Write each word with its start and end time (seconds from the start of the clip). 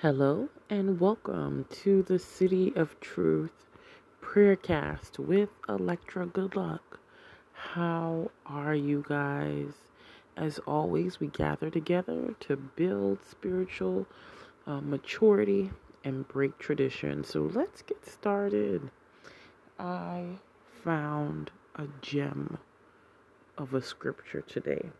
Hello 0.00 0.48
and 0.70 1.00
welcome 1.00 1.66
to 1.72 2.04
the 2.04 2.20
City 2.20 2.72
of 2.76 3.00
Truth 3.00 3.66
Prayercast 4.22 5.18
with 5.18 5.48
Electra 5.68 6.24
Good 6.24 6.54
Luck. 6.54 7.00
How 7.52 8.30
are 8.46 8.76
you 8.76 9.04
guys? 9.08 9.72
As 10.36 10.60
always, 10.60 11.18
we 11.18 11.26
gather 11.26 11.68
together 11.68 12.36
to 12.38 12.56
build 12.56 13.18
spiritual 13.28 14.06
uh, 14.68 14.80
maturity 14.80 15.72
and 16.04 16.28
break 16.28 16.56
tradition. 16.60 17.24
So 17.24 17.50
let's 17.52 17.82
get 17.82 18.06
started. 18.06 18.92
I 19.80 20.26
found 20.84 21.50
a 21.74 21.88
gem 22.02 22.58
of 23.58 23.74
a 23.74 23.82
scripture 23.82 24.42
today, 24.42 24.90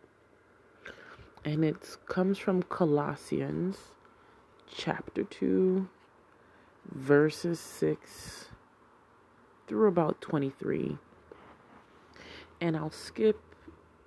and 1.45 1.63
it 1.63 1.95
comes 2.05 2.37
from 2.37 2.63
Colossians 2.63 3.77
chapter 4.73 5.23
2, 5.23 5.87
verses 6.91 7.59
6 7.59 8.45
through 9.67 9.87
about 9.87 10.21
23. 10.21 10.97
And 12.61 12.75
I'll 12.75 12.91
skip 12.91 13.39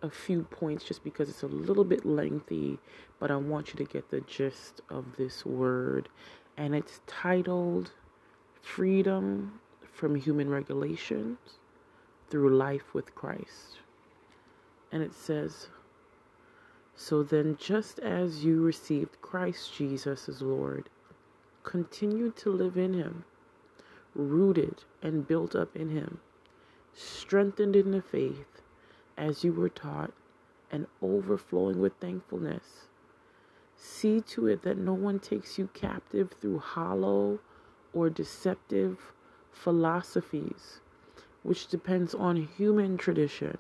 a 0.03 0.11
few 0.11 0.43
points 0.43 0.85
just 0.85 1.05
because 1.05 1.29
it's 1.29 1.43
a 1.43 1.49
little 1.49 1.85
bit 1.85 2.05
lengthy, 2.05 2.79
but 3.21 3.31
I 3.31 3.37
want 3.37 3.69
you 3.69 3.85
to 3.85 3.91
get 3.91 4.11
the 4.11 4.21
gist 4.23 4.81
of 4.91 5.17
this 5.17 5.47
word. 5.47 6.09
And 6.57 6.75
it's 6.75 7.01
titled 7.07 7.93
Freedom 8.61 9.61
from 9.93 10.17
Human 10.17 10.49
Regulations 10.51 11.39
Through 12.31 12.57
Life 12.57 12.95
with 12.95 13.15
Christ. 13.15 13.79
And 14.91 15.03
it 15.03 15.15
says, 15.15 15.69
so 17.03 17.25
then, 17.25 17.57
just 17.59 17.99
as 17.99 18.45
you 18.45 18.63
received 18.63 19.21
Christ 19.21 19.75
Jesus 19.75 20.29
as 20.29 20.41
Lord, 20.41 20.89
continue 21.65 22.31
to 22.37 22.49
live 22.49 22.77
in 22.77 22.95
Him, 22.95 23.25
rooted 24.15 24.85
and 25.03 25.27
built 25.27 25.57
up 25.57 25.75
in 25.75 25.89
Him, 25.89 26.21
strengthened 26.93 27.75
in 27.75 27.91
the 27.91 28.03
faith 28.03 28.63
as 29.19 29.43
you 29.43 29.53
were 29.53 29.69
taught, 29.69 30.13
and 30.71 30.87
overflowing 31.03 31.81
with 31.81 31.93
thankfulness. 31.95 32.87
See 33.77 34.21
to 34.21 34.47
it 34.47 34.63
that 34.63 34.79
no 34.79 34.95
one 34.95 35.19
takes 35.19 35.59
you 35.59 35.71
captive 35.75 36.31
through 36.41 36.61
hollow 36.61 37.41
or 37.93 38.11
deceptive 38.11 39.13
philosophies, 39.51 40.79
which 41.43 41.67
depends 41.67 42.15
on 42.15 42.37
human 42.37 42.97
tradition 42.97 43.59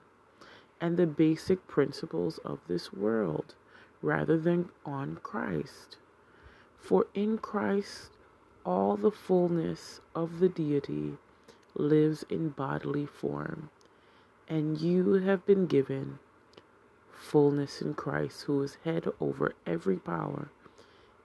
and 0.83 0.97
the 0.97 1.07
basic 1.07 1.69
principles 1.69 2.39
of 2.45 2.59
this 2.67 2.93
world 2.93 3.55
rather 4.03 4.37
than 4.37 4.69
on 4.85 5.17
Christ. 5.23 5.97
For 6.77 7.07
in 7.15 7.39
Christ, 7.39 8.11
all 8.67 8.97
the 8.97 9.13
fullness 9.13 10.01
of 10.13 10.41
the 10.41 10.49
deity 10.49 11.19
lives 11.77 12.25
in 12.29 12.49
bodily 12.49 13.07
form, 13.07 13.71
and 14.49 14.81
you 14.81 15.15
have 15.15 15.47
been 15.47 15.67
given 15.67 16.19
fullness 17.13 17.81
in 17.81 17.95
Christ, 17.95 18.43
who 18.43 18.61
is 18.63 18.79
head 18.85 19.07
over 19.21 19.55
every 19.65 19.97
power 19.97 20.49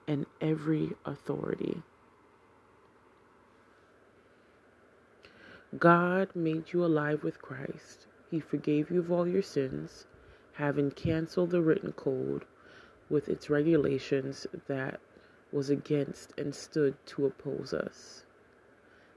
and 0.06 0.24
every 0.40 0.92
authority. 1.04 1.82
God 5.76 6.28
made 6.36 6.72
you 6.72 6.84
alive 6.84 7.24
with 7.24 7.42
Christ 7.42 8.06
he 8.30 8.40
forgave 8.40 8.90
you 8.90 9.00
of 9.00 9.10
all 9.12 9.26
your 9.26 9.42
sins, 9.42 10.06
having 10.54 10.90
canceled 10.90 11.50
the 11.50 11.62
written 11.62 11.92
code 11.92 12.44
with 13.08 13.28
its 13.28 13.50
regulations 13.50 14.46
that 14.66 15.00
was 15.52 15.70
against 15.70 16.32
and 16.38 16.54
stood 16.54 16.94
to 17.06 17.26
oppose 17.26 17.72
us. 17.72 18.24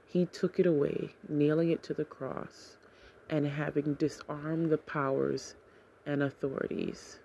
He 0.06 0.26
took 0.26 0.60
it 0.60 0.66
away, 0.66 1.14
nailing 1.28 1.70
it 1.70 1.82
to 1.84 1.94
the 1.94 2.04
cross, 2.04 2.78
and 3.28 3.46
having 3.46 3.94
disarmed 3.94 4.70
the 4.70 4.78
powers 4.78 5.54
and 6.06 6.22
authorities, 6.22 7.20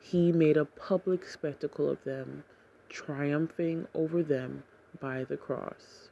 he 0.00 0.32
made 0.32 0.56
a 0.56 0.64
public 0.64 1.24
spectacle 1.24 1.88
of 1.88 2.02
them, 2.04 2.44
triumphing 2.88 3.86
over 3.94 4.22
them 4.22 4.64
by 5.00 5.24
the 5.24 5.36
cross. 5.36 6.09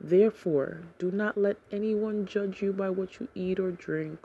Therefore, 0.00 0.82
do 0.98 1.10
not 1.10 1.36
let 1.36 1.56
anyone 1.70 2.26
judge 2.26 2.62
you 2.62 2.72
by 2.72 2.90
what 2.90 3.20
you 3.20 3.28
eat 3.34 3.60
or 3.60 3.70
drink, 3.70 4.18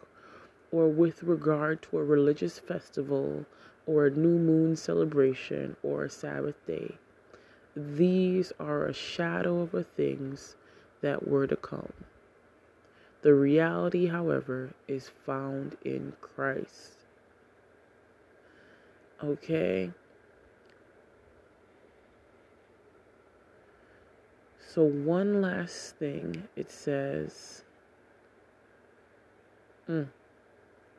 or 0.71 0.89
with 0.89 1.23
regard 1.23 1.81
to 1.83 1.99
a 1.99 2.03
religious 2.03 2.59
festival, 2.59 3.45
or 3.85 4.05
a 4.05 4.11
new 4.11 4.37
moon 4.37 4.75
celebration, 4.75 5.75
or 5.83 6.03
a 6.03 6.09
Sabbath 6.09 6.65
day. 6.65 6.97
These 7.75 8.51
are 8.59 8.85
a 8.85 8.93
shadow 8.93 9.61
of 9.61 9.71
the 9.71 9.83
things 9.83 10.55
that 11.01 11.27
were 11.27 11.47
to 11.47 11.55
come. 11.55 11.93
The 13.21 13.33
reality, 13.33 14.07
however, 14.07 14.71
is 14.87 15.09
found 15.09 15.77
in 15.83 16.13
Christ. 16.21 16.93
Okay? 19.23 19.91
So, 24.79 24.85
one 24.85 25.41
last 25.41 25.97
thing 25.97 26.47
it 26.55 26.71
says, 26.71 27.65
mm, 29.89 30.07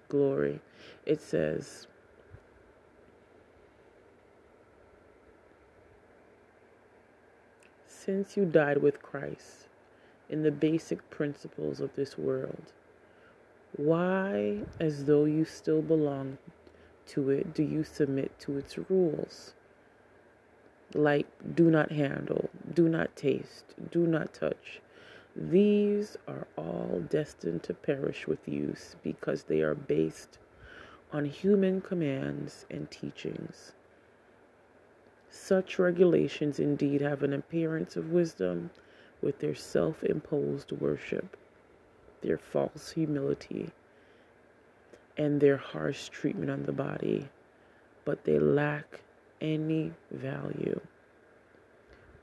glory. 0.06 0.60
It 1.06 1.22
says, 1.22 1.86
since 7.86 8.36
you 8.36 8.44
died 8.44 8.82
with 8.82 9.00
Christ 9.00 9.68
in 10.28 10.42
the 10.42 10.52
basic 10.52 11.08
principles 11.08 11.80
of 11.80 11.96
this 11.96 12.18
world, 12.18 12.74
why, 13.78 14.58
as 14.78 15.06
though 15.06 15.24
you 15.24 15.46
still 15.46 15.80
belong 15.80 16.36
to 17.06 17.30
it, 17.30 17.54
do 17.54 17.62
you 17.62 17.84
submit 17.84 18.38
to 18.40 18.58
its 18.58 18.76
rules? 18.90 19.54
Like 20.94 21.26
do 21.54 21.70
not 21.70 21.92
handle, 21.92 22.50
do 22.74 22.88
not 22.88 23.14
taste, 23.16 23.74
do 23.90 24.06
not 24.06 24.34
touch. 24.34 24.80
These 25.36 26.16
are 26.26 26.46
all 26.56 27.02
destined 27.08 27.62
to 27.64 27.74
perish 27.74 28.26
with 28.26 28.48
use 28.48 28.96
because 29.02 29.44
they 29.44 29.60
are 29.60 29.74
based 29.74 30.38
on 31.12 31.24
human 31.24 31.80
commands 31.80 32.66
and 32.70 32.90
teachings. 32.90 33.72
Such 35.30 35.78
regulations 35.78 36.58
indeed 36.58 37.00
have 37.00 37.22
an 37.22 37.32
appearance 37.32 37.96
of 37.96 38.10
wisdom 38.10 38.70
with 39.22 39.38
their 39.38 39.54
self 39.54 40.02
imposed 40.02 40.72
worship, 40.72 41.36
their 42.22 42.38
false 42.38 42.90
humility, 42.92 43.70
and 45.16 45.40
their 45.40 45.56
harsh 45.56 46.08
treatment 46.08 46.50
on 46.50 46.64
the 46.64 46.72
body, 46.72 47.28
but 48.04 48.24
they 48.24 48.38
lack 48.38 49.02
any 49.40 49.92
value. 50.10 50.80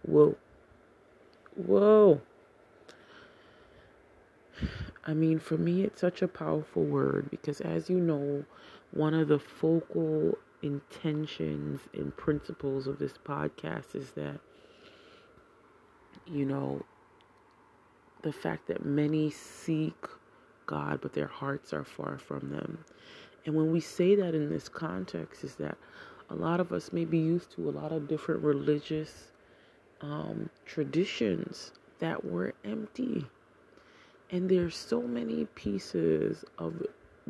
Whoa. 0.04 0.36
Whoa. 1.56 2.22
I 5.06 5.14
mean, 5.14 5.40
for 5.40 5.58
me, 5.58 5.84
it's 5.84 6.02
such 6.02 6.22
a 6.22 6.28
powerful 6.28 6.84
word 6.84 7.30
because, 7.32 7.62
as 7.62 7.90
you 7.90 8.00
know, 8.00 8.44
one 8.92 9.14
of 9.14 9.28
the 9.28 9.40
focal 9.40 10.38
intentions 10.62 11.82
and 11.94 12.16
principles 12.18 12.88
of 12.88 13.00
this 13.00 13.14
podcast 13.26 13.96
is 13.96 14.12
that, 14.12 14.40
you 16.26 16.46
know, 16.46 16.84
the 18.24 18.34
fact 18.34 18.68
that 18.68 18.86
many 18.86 19.30
seek 19.30 19.96
God, 20.66 21.00
but 21.02 21.14
their 21.14 21.28
hearts 21.28 21.74
are 21.74 21.86
far 21.86 22.18
from 22.18 22.50
them. 22.50 22.80
And 23.46 23.56
when 23.56 23.72
we 23.72 23.80
say 23.80 24.16
that 24.16 24.36
in 24.36 24.50
this 24.50 24.68
context, 24.68 25.44
is 25.44 25.56
that 25.56 25.78
a 26.30 26.36
lot 26.36 26.60
of 26.60 26.72
us 26.72 26.92
may 26.92 27.06
be 27.06 27.20
used 27.20 27.52
to 27.52 27.70
a 27.70 27.72
lot 27.72 27.92
of 27.92 28.08
different 28.08 28.44
religious 28.44 29.32
um, 30.02 30.50
traditions 30.66 31.72
that 32.00 32.26
were 32.26 32.54
empty. 32.66 33.26
And 34.30 34.50
there's 34.50 34.76
so 34.76 35.02
many 35.02 35.46
pieces 35.56 36.44
of 36.58 36.86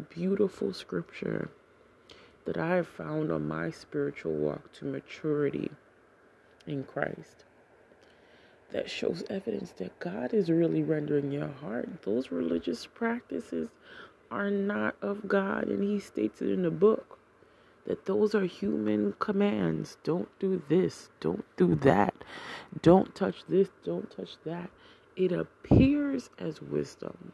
beautiful 0.09 0.73
scripture 0.73 1.49
that 2.45 2.57
I 2.57 2.75
have 2.75 2.87
found 2.87 3.31
on 3.31 3.47
my 3.47 3.69
spiritual 3.69 4.33
walk 4.33 4.71
to 4.73 4.85
maturity 4.85 5.69
in 6.65 6.83
Christ 6.83 7.43
that 8.71 8.89
shows 8.89 9.23
evidence 9.29 9.71
that 9.71 9.97
God 9.99 10.33
is 10.33 10.49
really 10.49 10.83
rendering 10.83 11.31
your 11.31 11.47
heart. 11.47 12.01
Those 12.03 12.31
religious 12.31 12.85
practices 12.85 13.69
are 14.29 14.49
not 14.49 14.95
of 15.01 15.27
God, 15.27 15.69
and 15.69 15.83
He 15.83 15.99
states 15.99 16.41
it 16.41 16.49
in 16.49 16.63
the 16.63 16.71
book 16.71 17.16
that 17.87 18.05
those 18.05 18.35
are 18.35 18.45
human 18.45 19.13
commands. 19.19 19.97
Don't 20.03 20.27
do 20.39 20.61
this, 20.69 21.09
don't 21.21 21.45
do 21.55 21.73
that, 21.75 22.13
don't 22.81 23.15
touch 23.15 23.45
this, 23.47 23.69
don't 23.83 24.11
touch 24.15 24.35
that. 24.45 24.69
It 25.15 25.31
appears 25.31 26.29
as 26.37 26.61
wisdom, 26.61 27.31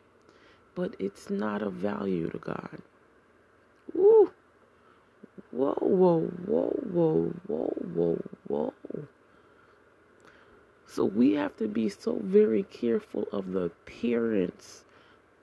but 0.76 0.96
it's 1.00 1.30
not 1.30 1.62
of 1.62 1.74
value 1.74 2.30
to 2.30 2.38
God. 2.38 2.80
Woo! 3.94 4.32
Whoa, 5.52 5.74
whoa, 5.82 6.22
whoa, 6.22 6.80
whoa, 6.92 7.34
whoa, 7.48 7.74
whoa, 7.94 8.22
whoa. 8.48 8.74
So 10.88 11.06
we 11.06 11.34
have 11.34 11.58
to 11.58 11.68
be 11.68 11.90
so 11.90 12.20
very 12.22 12.64
careful 12.64 13.28
of 13.32 13.52
the 13.52 13.62
appearance 13.62 14.86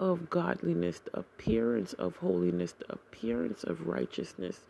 of 0.01 0.31
godliness, 0.31 0.99
the 1.01 1.21
appearance 1.21 1.93
of 1.93 2.17
holiness, 2.17 2.73
the 2.73 2.93
appearance 2.93 3.63
of 3.63 3.87
righteousness, 3.87 4.61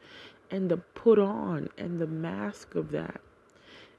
and 0.50 0.69
the 0.69 0.77
put 0.77 1.19
on 1.21 1.69
and 1.79 2.00
the 2.00 2.06
mask 2.06 2.75
of 2.75 2.91
that. 2.91 3.21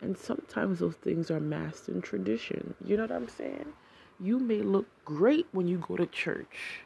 And 0.01 0.17
sometimes 0.17 0.79
those 0.79 0.95
things 0.95 1.31
are 1.31 1.39
masked 1.39 1.87
in 1.87 2.01
tradition. 2.01 2.75
You 2.83 2.97
know 2.97 3.03
what 3.03 3.13
I'm 3.13 3.29
saying? 3.29 3.73
You 4.19 4.39
may 4.39 4.61
look 4.61 4.87
great 5.05 5.47
when 5.53 5.67
you 5.67 5.77
go 5.87 5.95
to 5.95 6.05
church. 6.05 6.81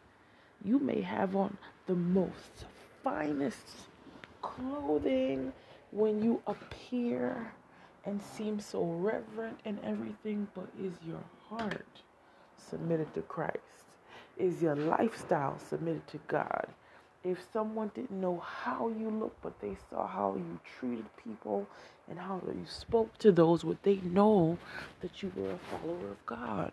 You 0.64 0.80
may 0.80 1.02
have 1.02 1.36
on 1.36 1.58
the 1.88 1.96
most 1.96 2.66
finest 3.04 3.88
clothing 4.44 5.52
when 5.92 6.22
you 6.22 6.42
appear 6.46 7.52
and 8.06 8.22
seem 8.22 8.60
so 8.60 8.84
reverent 8.84 9.60
and 9.66 9.80
everything, 9.84 10.48
but 10.54 10.68
is 10.80 10.94
your 11.08 11.24
heart 11.50 12.04
submitted 12.58 13.12
to 13.16 13.22
Christ? 13.24 13.85
Is 14.38 14.62
your 14.62 14.76
lifestyle 14.76 15.58
submitted 15.60 16.08
to 16.08 16.20
God? 16.28 16.68
If 17.24 17.40
someone 17.52 17.92
didn't 17.96 18.20
know 18.22 18.40
how 18.40 18.90
you 18.90 19.10
look, 19.10 19.36
but 19.42 19.60
they 19.60 19.76
saw 19.90 20.06
how 20.06 20.36
you 20.36 20.60
treated 20.78 21.06
people 21.24 21.68
and 22.10 22.20
how 22.20 22.42
you 22.46 22.66
spoke 22.68 23.18
to 23.20 23.32
those, 23.32 23.64
would 23.64 23.82
they 23.82 23.96
know 23.98 24.58
that 25.02 25.24
you 25.24 25.32
were 25.36 25.52
a 25.52 25.58
follower 25.58 26.12
of 26.12 26.26
God? 26.26 26.72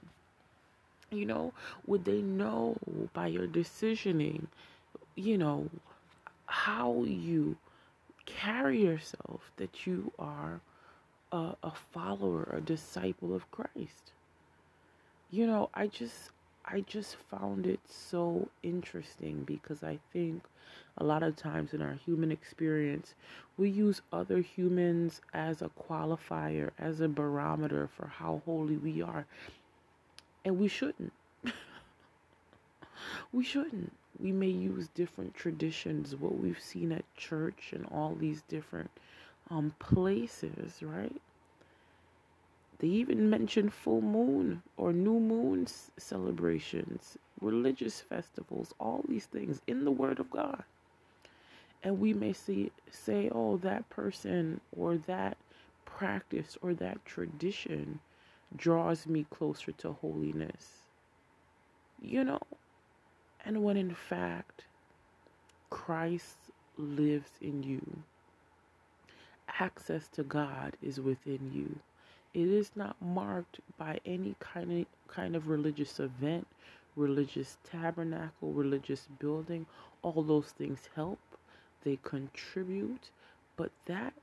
You 1.10 1.26
know, 1.26 1.52
would 1.86 2.04
they 2.04 2.20
know 2.20 2.76
by 3.12 3.28
your 3.28 3.46
decisioning, 3.46 4.46
you 5.14 5.38
know, 5.38 5.68
how 6.46 7.04
you 7.04 7.56
carry 8.26 8.82
yourself 8.82 9.50
that 9.56 9.86
you 9.86 10.12
are 10.18 10.60
a, 11.30 11.54
a 11.62 11.72
follower, 11.92 12.48
a 12.52 12.60
disciple 12.60 13.34
of 13.34 13.50
Christ? 13.50 14.12
You 15.30 15.46
know, 15.46 15.70
I 15.72 15.86
just 15.86 16.30
I 16.64 16.80
just 16.80 17.16
found 17.30 17.66
it 17.66 17.80
so 17.88 18.48
interesting 18.62 19.42
because 19.44 19.82
I 19.82 19.98
think 20.12 20.42
a 20.98 21.04
lot 21.04 21.22
of 21.22 21.36
times 21.36 21.74
in 21.74 21.82
our 21.82 21.94
human 21.94 22.30
experience, 22.30 23.14
we 23.56 23.68
use 23.68 24.02
other 24.12 24.40
humans 24.40 25.20
as 25.32 25.62
a 25.62 25.70
qualifier, 25.70 26.70
as 26.78 27.00
a 27.00 27.08
barometer 27.08 27.88
for 27.96 28.06
how 28.06 28.42
holy 28.44 28.76
we 28.76 29.02
are. 29.02 29.26
And 30.44 30.58
we 30.58 30.68
shouldn't. 30.68 31.12
we 33.32 33.44
shouldn't. 33.44 33.92
We 34.20 34.32
may 34.32 34.48
use 34.48 34.88
different 34.94 35.34
traditions, 35.34 36.14
what 36.14 36.38
we've 36.38 36.60
seen 36.60 36.92
at 36.92 37.04
church 37.16 37.72
and 37.72 37.86
all 37.86 38.14
these 38.14 38.42
different 38.42 38.90
um, 39.50 39.74
places, 39.78 40.82
right? 40.82 41.20
They 42.82 42.88
even 42.88 43.30
mention 43.30 43.70
full 43.70 44.00
moon 44.00 44.64
or 44.76 44.92
new 44.92 45.20
moon 45.20 45.68
celebrations, 45.98 47.16
religious 47.40 48.00
festivals, 48.00 48.74
all 48.80 49.04
these 49.08 49.26
things 49.26 49.62
in 49.68 49.84
the 49.84 49.92
Word 49.92 50.18
of 50.18 50.28
God. 50.32 50.64
And 51.84 52.00
we 52.00 52.12
may 52.12 52.32
see, 52.32 52.72
say, 52.90 53.30
oh, 53.32 53.56
that 53.58 53.88
person 53.88 54.60
or 54.76 54.96
that 54.96 55.36
practice 55.84 56.58
or 56.60 56.74
that 56.74 57.04
tradition 57.06 58.00
draws 58.56 59.06
me 59.06 59.26
closer 59.30 59.70
to 59.70 59.92
holiness. 59.92 60.88
You 62.00 62.24
know? 62.24 62.40
And 63.44 63.62
when 63.62 63.76
in 63.76 63.94
fact, 63.94 64.64
Christ 65.70 66.36
lives 66.76 67.30
in 67.40 67.62
you, 67.62 68.02
access 69.60 70.08
to 70.08 70.24
God 70.24 70.76
is 70.82 70.98
within 71.00 71.52
you. 71.54 71.78
It 72.34 72.48
is 72.48 72.70
not 72.74 72.96
marked 73.00 73.60
by 73.78 74.00
any 74.06 74.34
kind 74.40 74.80
of 74.80 74.86
kind 75.08 75.36
of 75.36 75.48
religious 75.48 76.00
event, 76.00 76.46
religious 76.96 77.58
tabernacle, 77.64 78.52
religious 78.52 79.06
building. 79.18 79.66
All 80.02 80.22
those 80.22 80.46
things 80.56 80.88
help. 80.94 81.18
They 81.84 81.98
contribute, 82.02 83.10
but 83.56 83.70
that 83.86 84.14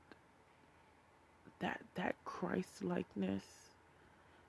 that 1.60 1.82
that 1.94 2.16
Christ 2.24 2.82
likeness, 2.82 3.44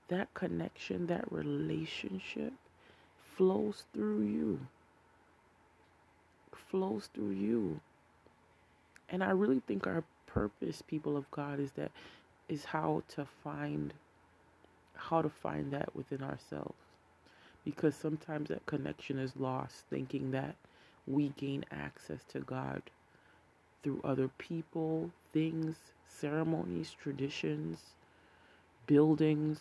that 0.08 0.34
connection, 0.34 1.08
that 1.08 1.31
relationship 1.31 2.54
flows 3.36 3.84
through 3.94 4.22
you. 4.24 4.60
Flows 6.69 7.10
through 7.13 7.31
you. 7.31 7.80
And 9.10 9.24
I 9.24 9.31
really 9.31 9.62
think 9.68 9.86
our 9.86 10.04
purpose, 10.25 10.81
people 10.81 11.18
of 11.18 11.30
God, 11.31 11.60
is 11.60 11.72
that 11.74 11.92
is 12.51 12.65
how 12.65 13.03
to 13.09 13.25
find 13.25 13.94
how 14.95 15.24
to 15.24 15.30
find 15.30 15.71
that 15.74 15.95
within 15.95 16.24
ourselves 16.24 16.75
because 17.65 17.95
sometimes 17.95 18.50
that 18.50 18.65
connection 18.68 19.19
is 19.19 19.33
lost 19.38 19.86
thinking 19.89 20.31
that 20.31 20.56
we 21.07 21.30
gain 21.38 21.65
access 21.71 22.24
to 22.30 22.42
God 22.42 22.83
through 23.83 24.01
other 24.03 24.30
people, 24.38 25.12
things, 25.33 25.77
ceremonies, 26.07 26.95
traditions, 27.01 27.80
buildings, 28.88 29.59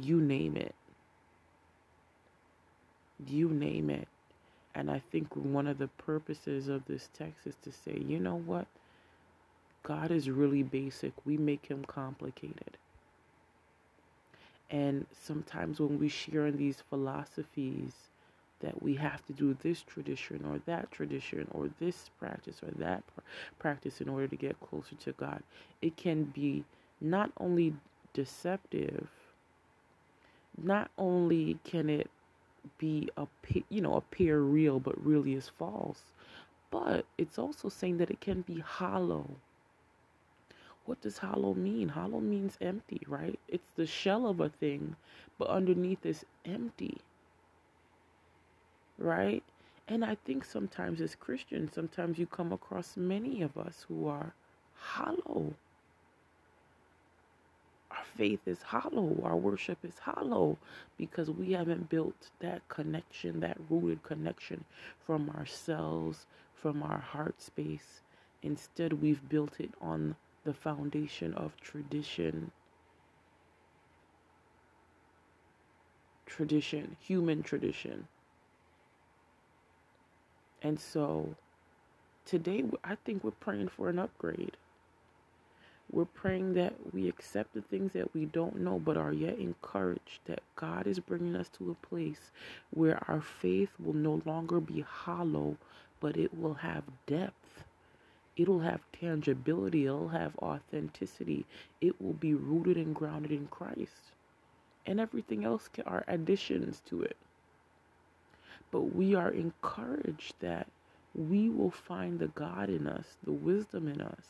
you 0.00 0.20
name 0.20 0.56
it. 0.56 0.74
You 3.26 3.50
name 3.50 3.90
it. 3.90 4.08
And 4.74 4.90
I 4.90 5.00
think 5.12 5.34
one 5.36 5.66
of 5.68 5.78
the 5.78 5.88
purposes 5.88 6.68
of 6.68 6.86
this 6.86 7.08
text 7.16 7.46
is 7.46 7.56
to 7.64 7.72
say, 7.72 8.02
you 8.06 8.18
know 8.18 8.36
what? 8.36 8.66
God 9.84 10.10
is 10.10 10.30
really 10.30 10.62
basic. 10.62 11.12
We 11.24 11.36
make 11.36 11.66
him 11.66 11.84
complicated. 11.84 12.78
And 14.70 15.06
sometimes 15.12 15.78
when 15.78 16.00
we 16.00 16.08
share 16.08 16.46
in 16.46 16.56
these 16.56 16.82
philosophies 16.88 17.92
that 18.60 18.82
we 18.82 18.94
have 18.94 19.24
to 19.26 19.32
do 19.34 19.56
this 19.62 19.82
tradition 19.82 20.42
or 20.50 20.58
that 20.64 20.90
tradition 20.90 21.46
or 21.52 21.68
this 21.78 22.10
practice 22.18 22.62
or 22.62 22.70
that 22.78 23.04
practice 23.58 24.00
in 24.00 24.08
order 24.08 24.26
to 24.26 24.36
get 24.36 24.58
closer 24.60 24.96
to 24.96 25.12
God, 25.12 25.42
it 25.82 25.96
can 25.98 26.24
be 26.24 26.64
not 27.00 27.30
only 27.38 27.74
deceptive, 28.14 29.08
not 30.62 30.90
only 30.96 31.58
can 31.62 31.90
it 31.90 32.10
be 32.78 33.10
a 33.18 33.26
you 33.68 33.82
know 33.82 33.94
appear 33.96 34.40
real 34.40 34.80
but 34.80 35.04
really 35.04 35.34
is 35.34 35.50
false, 35.50 36.00
but 36.70 37.04
it's 37.18 37.38
also 37.38 37.68
saying 37.68 37.98
that 37.98 38.10
it 38.10 38.20
can 38.20 38.40
be 38.40 38.60
hollow 38.60 39.28
what 40.86 41.00
does 41.00 41.18
hollow 41.18 41.54
mean? 41.54 41.88
Hollow 41.88 42.20
means 42.20 42.58
empty, 42.60 43.00
right? 43.08 43.38
It's 43.48 43.70
the 43.76 43.86
shell 43.86 44.26
of 44.26 44.40
a 44.40 44.48
thing, 44.48 44.96
but 45.38 45.48
underneath 45.48 46.04
is 46.04 46.24
empty. 46.44 46.98
Right? 48.98 49.42
And 49.88 50.04
I 50.04 50.16
think 50.24 50.44
sometimes 50.44 51.00
as 51.00 51.14
Christians, 51.14 51.72
sometimes 51.74 52.18
you 52.18 52.26
come 52.26 52.52
across 52.52 52.96
many 52.96 53.42
of 53.42 53.56
us 53.58 53.84
who 53.88 54.06
are 54.08 54.34
hollow. 54.74 55.54
Our 57.90 58.04
faith 58.16 58.40
is 58.46 58.62
hollow. 58.62 59.20
Our 59.22 59.36
worship 59.36 59.78
is 59.84 59.98
hollow 59.98 60.58
because 60.96 61.30
we 61.30 61.52
haven't 61.52 61.88
built 61.88 62.30
that 62.40 62.66
connection, 62.68 63.40
that 63.40 63.58
rooted 63.70 64.02
connection 64.02 64.64
from 65.06 65.30
ourselves, 65.30 66.26
from 66.54 66.82
our 66.82 66.98
heart 66.98 67.40
space. 67.40 68.02
Instead, 68.42 68.94
we've 69.02 69.28
built 69.28 69.60
it 69.60 69.70
on 69.80 70.16
the 70.44 70.54
foundation 70.54 71.34
of 71.34 71.56
tradition. 71.60 72.50
Tradition, 76.26 76.96
human 77.00 77.42
tradition. 77.42 78.08
And 80.62 80.78
so 80.80 81.34
today, 82.26 82.64
I 82.82 82.96
think 83.04 83.24
we're 83.24 83.30
praying 83.32 83.68
for 83.68 83.88
an 83.88 83.98
upgrade. 83.98 84.56
We're 85.90 86.06
praying 86.06 86.54
that 86.54 86.74
we 86.92 87.08
accept 87.08 87.54
the 87.54 87.60
things 87.60 87.92
that 87.92 88.14
we 88.14 88.24
don't 88.24 88.60
know, 88.60 88.78
but 88.78 88.96
are 88.96 89.12
yet 89.12 89.38
encouraged 89.38 90.20
that 90.26 90.42
God 90.56 90.86
is 90.86 90.98
bringing 90.98 91.36
us 91.36 91.48
to 91.58 91.70
a 91.70 91.86
place 91.86 92.32
where 92.70 92.98
our 93.06 93.20
faith 93.20 93.68
will 93.78 93.92
no 93.94 94.22
longer 94.24 94.60
be 94.60 94.80
hollow, 94.80 95.56
but 96.00 96.16
it 96.16 96.36
will 96.36 96.54
have 96.54 96.84
depth 97.06 97.64
it'll 98.36 98.60
have 98.60 98.80
tangibility, 98.92 99.86
it'll 99.86 100.08
have 100.08 100.36
authenticity, 100.38 101.46
it 101.80 102.00
will 102.00 102.14
be 102.14 102.34
rooted 102.34 102.76
and 102.76 102.94
grounded 102.94 103.32
in 103.32 103.46
Christ. 103.48 104.12
And 104.86 105.00
everything 105.00 105.44
else 105.44 105.68
are 105.86 106.04
additions 106.08 106.82
to 106.86 107.02
it. 107.02 107.16
But 108.70 108.94
we 108.94 109.14
are 109.14 109.30
encouraged 109.30 110.34
that 110.40 110.68
we 111.14 111.48
will 111.48 111.70
find 111.70 112.18
the 112.18 112.28
God 112.28 112.68
in 112.68 112.86
us, 112.86 113.16
the 113.24 113.32
wisdom 113.32 113.88
in 113.88 114.00
us, 114.00 114.26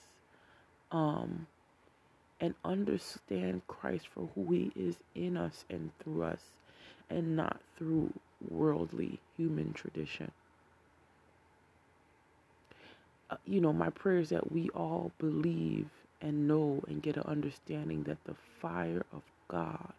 um, 0.93 1.47
and 2.41 2.55
understand 2.65 3.67
Christ 3.69 4.09
for 4.09 4.29
who 4.35 4.53
He 4.53 4.73
is 4.77 4.97
in 5.15 5.37
us 5.37 5.65
and 5.71 5.91
through 5.99 6.25
us, 6.25 6.43
and 7.11 7.37
not 7.37 7.61
through 7.79 8.13
worldly 8.51 9.21
human 9.37 9.73
tradition 9.73 10.31
Uh, 13.35 13.39
you 13.47 13.61
know, 13.61 13.73
my 13.73 13.91
prayer 13.91 14.19
is 14.21 14.29
that 14.29 14.53
we 14.53 14.69
all 14.71 15.11
believe 15.19 15.89
and 16.21 16.47
know 16.47 16.85
and 16.87 17.03
get 17.03 17.17
an 17.17 17.25
understanding 17.25 18.05
that 18.05 18.23
the 18.27 18.37
fire 18.61 19.05
of 19.13 19.23
God, 19.49 19.93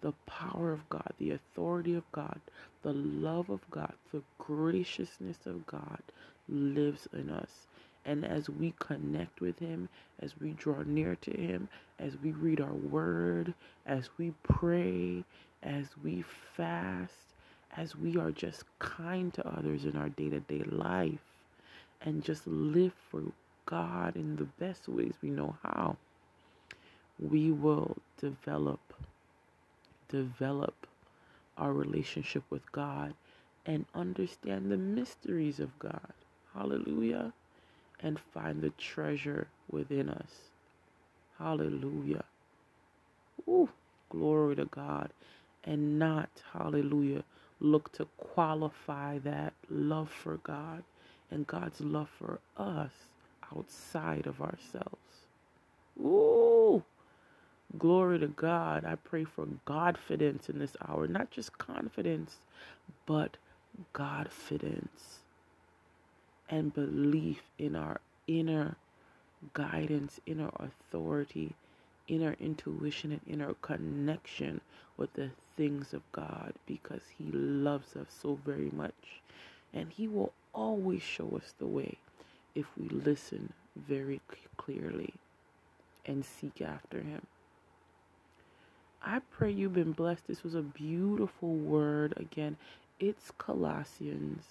the 0.00 0.12
power 0.26 0.70
of 0.72 0.88
God, 0.88 1.12
the 1.18 1.32
authority 1.32 1.96
of 1.96 2.04
God, 2.12 2.40
the 2.82 2.92
love 2.92 3.50
of 3.50 3.68
God, 3.72 3.94
the 4.12 4.22
graciousness 4.38 5.38
of 5.44 5.66
God 5.66 6.00
lives 6.48 7.08
in 7.12 7.30
us. 7.30 7.66
And 8.04 8.24
as 8.24 8.48
we 8.48 8.72
connect 8.78 9.40
with 9.40 9.58
Him, 9.58 9.88
as 10.20 10.38
we 10.40 10.52
draw 10.52 10.82
near 10.82 11.16
to 11.16 11.32
Him, 11.32 11.68
as 11.98 12.16
we 12.22 12.30
read 12.30 12.60
our 12.60 12.74
word, 12.74 13.54
as 13.86 14.08
we 14.18 14.34
pray, 14.44 15.24
as 15.64 15.86
we 16.04 16.22
fast, 16.56 17.34
as 17.76 17.96
we 17.96 18.16
are 18.18 18.30
just 18.30 18.62
kind 18.78 19.34
to 19.34 19.48
others 19.48 19.84
in 19.84 19.96
our 19.96 20.10
day 20.10 20.30
to 20.30 20.38
day 20.38 20.62
life, 20.70 21.27
and 22.02 22.22
just 22.24 22.46
live 22.46 22.92
for 23.10 23.22
God 23.66 24.16
in 24.16 24.36
the 24.36 24.44
best 24.44 24.88
ways 24.88 25.14
we 25.22 25.30
know 25.30 25.56
how, 25.62 25.96
we 27.18 27.50
will 27.50 27.96
develop 28.18 28.80
develop 30.08 30.86
our 31.58 31.72
relationship 31.72 32.42
with 32.50 32.70
God 32.72 33.14
and 33.66 33.84
understand 33.94 34.70
the 34.70 34.78
mysteries 34.78 35.60
of 35.60 35.78
God. 35.78 36.12
Hallelujah. 36.54 37.32
And 38.00 38.18
find 38.18 38.62
the 38.62 38.70
treasure 38.70 39.48
within 39.70 40.08
us. 40.08 40.30
Hallelujah. 41.38 42.24
Ooh, 43.48 43.68
glory 44.08 44.56
to 44.56 44.64
God. 44.66 45.10
And 45.64 45.98
not, 45.98 46.30
hallelujah, 46.54 47.24
look 47.60 47.92
to 47.92 48.06
qualify 48.16 49.18
that 49.18 49.52
love 49.68 50.10
for 50.10 50.38
God 50.38 50.84
and 51.30 51.46
God's 51.46 51.80
love 51.80 52.08
for 52.18 52.40
us 52.56 52.92
outside 53.54 54.26
of 54.26 54.40
ourselves. 54.40 55.26
Ooh, 56.00 56.82
glory 57.78 58.18
to 58.20 58.28
God. 58.28 58.84
I 58.84 58.96
pray 58.96 59.24
for 59.24 59.46
Godfidence 59.66 60.48
in 60.48 60.58
this 60.58 60.76
hour, 60.88 61.06
not 61.08 61.30
just 61.30 61.58
confidence, 61.58 62.36
but 63.06 63.36
Godfidence 63.94 65.18
and 66.48 66.72
belief 66.74 67.42
in 67.58 67.76
our 67.76 68.00
inner 68.26 68.76
guidance, 69.54 70.20
inner 70.26 70.50
authority, 70.56 71.54
inner 72.08 72.36
intuition, 72.40 73.12
and 73.12 73.20
inner 73.26 73.54
connection 73.62 74.60
with 74.96 75.12
the 75.14 75.30
things 75.56 75.92
of 75.94 76.02
God 76.12 76.54
because 76.66 77.02
He 77.18 77.30
loves 77.32 77.96
us 77.96 78.08
so 78.22 78.38
very 78.44 78.70
much. 78.72 79.22
And 79.72 79.90
He 79.90 80.08
will 80.08 80.32
always 80.54 81.02
show 81.02 81.28
us 81.36 81.54
the 81.58 81.66
way 81.66 81.98
if 82.54 82.66
we 82.76 82.88
listen 82.88 83.52
very 83.76 84.20
clearly 84.56 85.14
and 86.06 86.24
seek 86.24 86.60
after 86.60 87.00
Him. 87.00 87.22
I 89.02 89.20
pray 89.30 89.50
you've 89.52 89.74
been 89.74 89.92
blessed. 89.92 90.26
This 90.26 90.42
was 90.42 90.54
a 90.54 90.62
beautiful 90.62 91.54
word. 91.54 92.14
Again, 92.16 92.56
it's 92.98 93.30
Colossians 93.38 94.44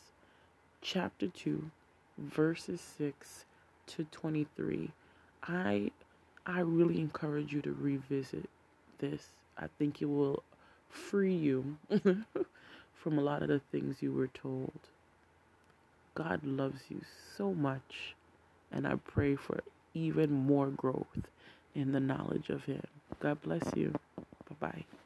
chapter 0.81 1.27
2, 1.27 1.69
verses 2.17 2.79
6 2.97 3.45
to 3.87 4.03
23. 4.05 4.91
I 5.43 5.91
I 6.45 6.61
really 6.61 7.01
encourage 7.01 7.51
you 7.51 7.61
to 7.61 7.73
revisit 7.73 8.49
this. 8.99 9.33
I 9.57 9.67
think 9.77 10.01
it 10.01 10.05
will 10.05 10.43
free 10.89 11.35
you 11.35 11.77
from 12.93 13.17
a 13.17 13.21
lot 13.21 13.41
of 13.41 13.49
the 13.49 13.59
things 13.71 14.01
you 14.01 14.13
were 14.13 14.27
told. 14.27 14.79
God 16.17 16.43
loves 16.43 16.81
you 16.89 17.01
so 17.37 17.53
much, 17.53 18.15
and 18.71 18.87
I 18.87 18.95
pray 18.95 19.35
for 19.35 19.61
even 19.93 20.31
more 20.33 20.69
growth 20.69 21.27
in 21.75 21.91
the 21.91 21.99
knowledge 21.99 22.49
of 22.49 22.65
Him. 22.65 22.81
God 23.21 23.41
bless 23.43 23.63
you. 23.75 23.93
Bye 24.49 24.55
bye. 24.59 24.96